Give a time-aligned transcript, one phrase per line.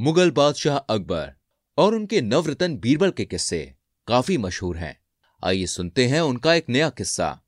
[0.00, 1.32] Mughal बादशाह अकबर
[1.78, 3.74] और उनके नवरत्न बीरबल के किस्से
[4.08, 5.00] काफ़ी मशहूर हैं।
[5.44, 7.40] आइए सुनते हैं उनका एक नया किस्सा।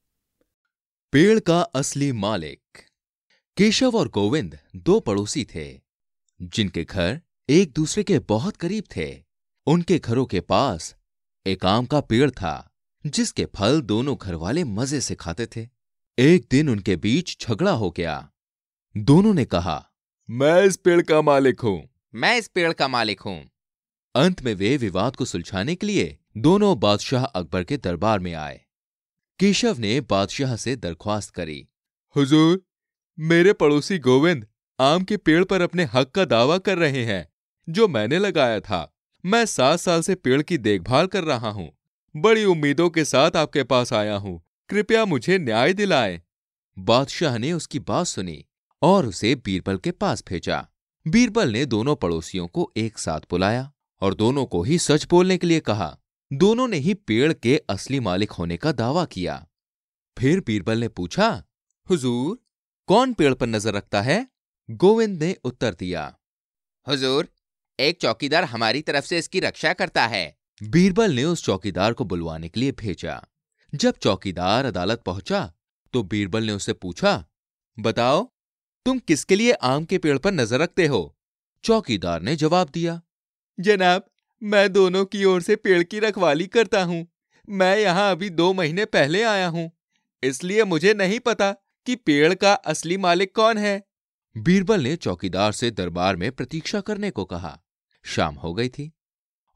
[1.13, 2.79] पेड़ का असली मालिक।
[3.57, 5.81] केशव और गोविंद दो पड़ोसी थे,
[6.43, 9.25] जिनके घर एक दूसरे के बहुत करीब थे।
[9.67, 10.95] उनके घरों के पास
[11.47, 12.75] एक आम का पेड़ था,
[13.07, 15.69] जिसके फल दोनों घर वाले मज़े से खाते थे।
[16.19, 18.30] एक दिन उनके बीच झगड़ा हो गया।
[18.97, 19.91] दोनों ने कहा,
[20.30, 23.51] मैं इस पेड़ का मालिक हूँ। मैं इस पेड़ का मालिक हूँ।
[24.15, 28.61] अंत में वे विवाद को सुलझाने के लिए दोनों बादशाह अकबर के दरबार में आए।
[29.41, 31.69] केशव ने बादशाह से दरख्वास्त करी,
[32.17, 32.63] हुजूर,
[33.19, 34.47] मेरे पड़ोसी गोविंद
[34.79, 37.27] आम के पेड़ पर अपने हक का दावा कर रहे हैं,
[37.69, 41.71] जो मैंने लगाया था। मैं सात साल से पेड़ की देखभाल कर रहा हूँ।
[42.15, 46.21] बड़ी उम्मीदों के साथ आपके पास आया हूँ। कृपया मुझे न्याय दिलाए।
[46.77, 48.45] बादशाह ने उसकी बात सुनी
[48.83, 50.67] और उसे बीरबल के पास भेजा।
[51.06, 53.70] बीरबल ने दोनों पड़ोसियों को एक साथ बुलाया
[54.02, 55.96] और दोनों को ही सच बोलने के लिए कहा।
[56.30, 59.46] दोनों ने ही पेड़ के असली मालिक होने का दावा किया।
[60.16, 61.28] फिर बीरबल ने पूछा,
[61.88, 62.38] हुजूर,
[62.88, 64.26] कौन पेड़ पर नज़र रखता है?
[64.69, 66.04] गोविंद ने उत्तर दिया,
[66.87, 67.28] हुजूर,
[67.78, 72.48] एक चौकीदार हमारी तरफ़ से इसकी रक्षा करता है। बीरबल ने उस चौकीदार को बुलवाने
[72.48, 73.22] के लिए भेजा।
[73.72, 75.53] जब चौकीदार अदालत पहुँचा
[75.94, 77.25] तो बीरबल ने उससे पूछा,
[77.76, 78.28] बताओ
[78.87, 81.17] तुम किसके लिए आम के पेड़ पर नज़र रखते हो?
[81.65, 83.00] चौकीदार ने जवाब दिया,
[83.59, 84.05] जनाब,
[84.43, 87.06] मैं दोनों की ओर से पेड़ की रखवाली करता हूँ।
[87.49, 89.71] मैं यहाँ अभी दो महीने पहले आया हूँ।
[90.23, 91.51] इसलिए मुझे नहीं पता
[91.87, 93.83] कि पेड़ का असली मालिक कौन है।
[94.37, 97.59] बीरबल ने चौकीदार से दरबार में प्रतीक्षा करने को कहा।
[98.05, 98.91] शाम हो गई थी,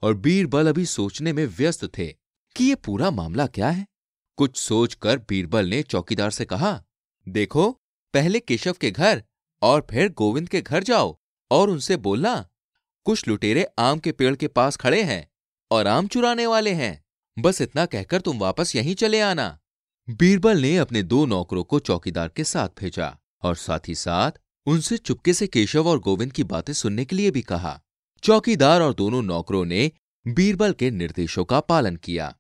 [0.02, 2.06] और बीरबल अभी सोचने में व्यस्त थे
[2.56, 3.86] कि ये पूरा मामला क्या है।
[4.38, 6.80] कुछ सोचकर बीरबल ने चौकीदार से कहा,
[7.26, 7.70] देखो
[8.14, 9.22] पहले केशव के घर
[9.62, 11.16] और फिर गोविंद के घर जाओ
[11.50, 12.34] और उनसे बोलना,
[13.06, 15.26] कुछ लुटेरे आम के पेड़ के पास खड़े हैं
[15.70, 17.02] और आम चुराने वाले हैं।
[17.36, 19.46] बस इतना कहकर तुम वापस यहीं चले आना।
[20.08, 24.32] बीरबल ने अपने दो नौकरों को चौकीदार के साथ भेजा और साथ ही साथ
[24.66, 27.80] उनसे चुपके से केशव और गोविंद की बातें सुनने के लिए भी कहा।
[28.22, 29.90] चौकीदार और दोनों नौकरों ने
[30.26, 32.34] बीरबल के निर्देशों का पालन किया।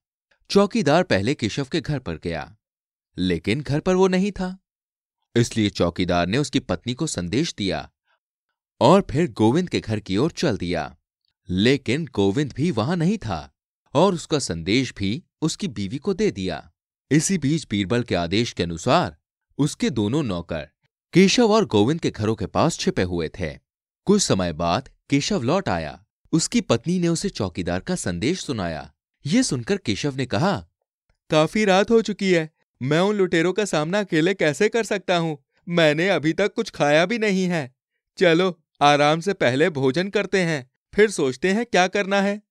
[0.50, 2.54] चौकीदार पहले केशव के घर पर गया,
[3.16, 4.56] लेकिन घर पर वो नहीं था।
[5.36, 7.90] इसलिए चौकीदार ने उसकी पत्नी को संदेश दिया
[8.80, 10.96] और फिर गोविंद के घर की ओर चल दिया।
[11.48, 13.54] लेकिन गोविंद भी वहाँ नहीं था
[13.94, 16.72] और उसका संदेश भी उसकी बीवी को दे दिया।
[17.10, 19.16] इसी बीच बीरबल के आदेश के अनुसार
[19.58, 20.68] उसके दोनों नौकर
[21.12, 23.58] केशव और गोविंद के घरों के पास छिपे हुए थे।
[24.04, 28.92] कुछ समय बाद केशव लौट आया। उसकी पत्नी ने उसे चौकीदार का संदेश सुनाया।
[29.26, 30.66] ये सुनकर केशव ने कहा,
[31.30, 32.50] काफ़ी रात हो चुकी है।
[32.82, 35.38] मैं उन लुटेरों का सामना अकेले कैसे कर सकता हूँ?
[35.68, 37.74] मैंने अभी तक कुछ खाया भी नहीं है।
[38.18, 42.42] चलो, आराम से पहले भोजन करते हैं, फिर सोचते हैं क्या करना है।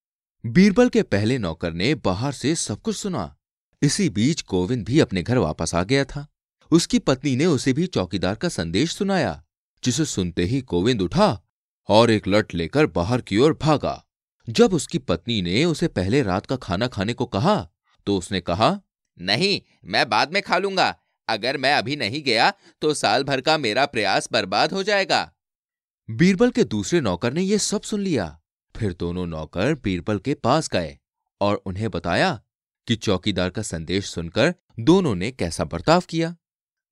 [0.46, 3.36] बीरबल के पहले नौकर ने बाहर से सब कुछ सुना।
[3.82, 6.28] इसी बीच गोविंद भी अपने घर वापस आ गया था।
[6.72, 9.44] उसकी पत्नी ने उसे भी चौकीदार का संदेश सुनाया,
[9.84, 11.42] जिसे सुनते ही गोविंद उठा
[11.90, 14.04] और एक लट लेकर बाहर की ओर भागा।
[14.50, 17.70] जब उसकी पत्नी ने उसे पहले रात का खाना खाने को कहा
[18.08, 18.80] तो उसने कहा
[19.18, 20.96] नहीं, मैं बाद में खा लूँगा।
[21.28, 22.52] अगर मैं अभी नहीं गया
[22.82, 25.30] तो साल भर का मेरा प्रयास बर्बाद हो जाएगा।
[26.10, 28.26] बीरबल के दूसरे नौकर ने यह सब सुन लिया।
[28.76, 30.98] फिर दोनों नौकर बीरबल के पास गए
[31.42, 32.40] और उन्हें बताया
[32.88, 36.36] कि चौकीदार का संदेश सुनकर दोनों ने कैसा बर्ताव किया।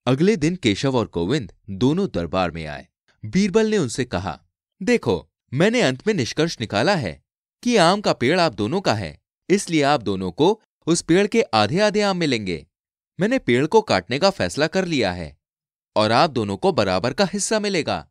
[0.07, 2.87] अगले दिन केशव और गोविंद दोनों दरबार में आए।
[3.23, 4.39] बीरबल ने उनसे कहा,
[4.81, 7.21] देखो, मैंने अंत में निष्कर्ष निकाला है
[7.63, 9.17] कि आम का पेड़ आप दोनों का है,
[9.49, 12.67] इसलिए आप दोनों को उस पेड़ के आधे आधे आम मिलेंगे।
[13.19, 15.37] मैंने पेड़ को काटने का फैसला कर लिया है,
[15.95, 18.07] और आप दोनों को बराबर का हिस्सा मिलेगा।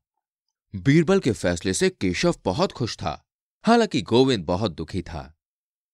[0.77, 3.31] बीरबल के फैसले से केशव बहुत खुश था,
[3.65, 5.39] हालाँकि गोविंद बहुत दुखी था।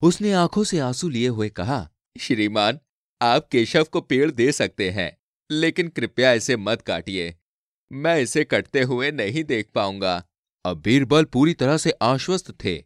[0.03, 1.89] उसने आँखों से आँसू लिए हुए कहा,
[2.21, 2.79] श्रीमान,
[3.23, 5.19] आप केशव को पेड़ दे सकते हैं,
[5.51, 7.37] लेकिन कृपया इसे मत काटिए।
[7.93, 10.25] मैं इसे कटते हुए नहीं देख पाऊँगा।
[10.65, 12.77] अब बीरबल पूरी तरह से आश्वस्त थे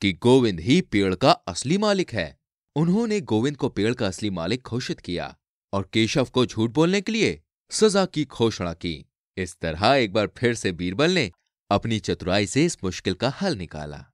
[0.00, 2.37] कि गोविंद ही पेड़ का असली मालिक है।
[2.78, 5.36] उन्होंने गोविंद को पेड़ का असली मालिक घोषित किया
[5.72, 7.40] और केशव को झूठ बोलने के लिए
[7.70, 11.30] सजा की घोषणा की। इस तरह एक बार फिर से बीरबल ने
[11.70, 14.04] अपनी चतुराई से इस मुश्किल का हल निकाला।